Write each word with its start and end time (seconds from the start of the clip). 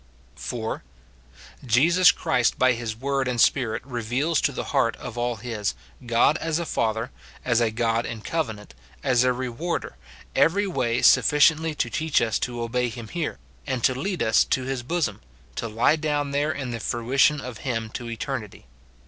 [4.] 0.33 0.81
Jesus 1.63 2.11
Christ 2.11 2.57
by 2.57 2.73
his 2.73 2.95
word 2.95 3.27
and 3.27 3.39
Spirit 3.39 3.85
reveals 3.85 4.41
to 4.41 4.51
the 4.51 4.63
hearts 4.73 4.97
*of 4.97 5.15
all 5.15 5.35
his, 5.35 5.75
God 6.07 6.37
as 6.37 6.57
a 6.57 6.65
Father, 6.65 7.11
as 7.45 7.61
a 7.61 7.69
God 7.69 8.07
in 8.07 8.21
covenant, 8.21 8.73
as 9.03 9.23
a 9.23 9.27
rewardcr, 9.31 9.91
every 10.35 10.65
way 10.65 11.03
sufficiently 11.03 11.75
to 11.75 11.91
teach 11.91 12.19
us 12.19 12.39
to 12.39 12.63
obey 12.63 12.89
him 12.89 13.09
here, 13.09 13.37
and 13.67 13.83
to 13.83 13.93
lead 13.93 14.23
us 14.23 14.43
to 14.45 14.63
his 14.63 14.81
bosom, 14.81 15.21
to 15.55 15.67
lie 15.67 15.97
down 15.97 16.31
there 16.31 16.51
in 16.51 16.71
the 16.71 16.79
fruition 16.79 17.39
of 17.39 17.59
him 17.59 17.91
to 17.91 18.09
eternity. 18.09 18.65